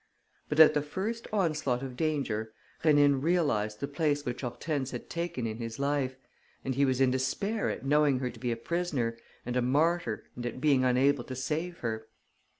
But, 0.49 0.59
at 0.59 0.73
the 0.73 0.81
first 0.81 1.27
onslaught 1.31 1.83
of 1.83 1.95
danger, 1.95 2.53
Rénine 2.83 3.21
realized 3.21 3.81
the 3.81 3.87
place 3.87 4.25
which 4.25 4.41
Hortense 4.41 4.89
had 4.89 5.11
taken 5.11 5.45
in 5.45 5.57
his 5.59 5.77
life 5.77 6.15
and 6.65 6.73
he 6.73 6.85
was 6.85 6.99
in 6.99 7.11
despair 7.11 7.69
at 7.69 7.85
knowing 7.85 8.17
her 8.17 8.31
to 8.31 8.39
be 8.39 8.51
a 8.51 8.57
prisoner 8.57 9.15
and 9.45 9.55
a 9.55 9.61
martyr 9.61 10.23
and 10.35 10.43
at 10.47 10.59
being 10.59 10.83
unable 10.83 11.23
to 11.25 11.35
save 11.35 11.77
her. 11.81 12.07